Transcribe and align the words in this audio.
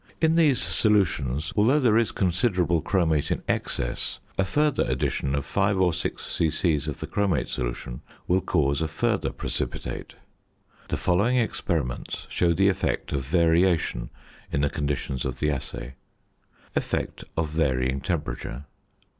In 0.19 0.33
these 0.35 0.59
solutions 0.59 1.53
(although 1.55 1.79
there 1.79 1.95
is 1.99 2.11
considerable 2.11 2.81
chromate 2.81 3.29
in 3.29 3.43
excess) 3.47 4.17
a 4.35 4.43
further 4.43 4.83
addition 4.85 5.35
of 5.35 5.45
5 5.45 5.79
or 5.79 5.93
6 5.93 6.25
c.c. 6.25 6.75
of 6.89 6.99
the 6.99 7.05
chromate 7.05 7.47
solution 7.47 8.01
will 8.27 8.41
cause 8.41 8.81
a 8.81 8.87
further 8.87 9.29
precipitate. 9.31 10.15
The 10.87 10.97
following 10.97 11.37
experiments 11.37 12.25
show 12.31 12.51
the 12.51 12.67
effect 12.67 13.13
of 13.13 13.21
variation 13.23 14.09
in 14.51 14.61
the 14.61 14.71
conditions 14.71 15.23
of 15.23 15.37
the 15.37 15.51
assay: 15.51 15.93
~Effect 16.75 17.23
of 17.37 17.49
Varying 17.51 18.01
Temperature. 18.01 18.65